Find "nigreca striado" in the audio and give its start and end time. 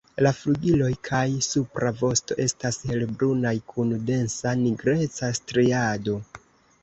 4.63-6.17